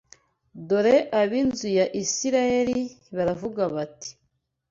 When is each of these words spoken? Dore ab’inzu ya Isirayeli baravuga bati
Dore 0.67 0.97
ab’inzu 1.21 1.69
ya 1.77 1.85
Isirayeli 2.01 2.83
baravuga 3.15 3.61
bati 3.75 4.09